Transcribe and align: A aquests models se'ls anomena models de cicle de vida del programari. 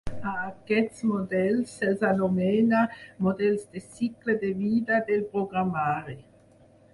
A 0.29 0.31
aquests 0.43 1.01
models 1.09 1.75
se'ls 1.81 2.01
anomena 2.09 2.79
models 3.27 3.67
de 3.77 3.83
cicle 3.99 4.37
de 4.47 4.51
vida 4.63 4.99
del 5.11 5.23
programari. 5.37 6.19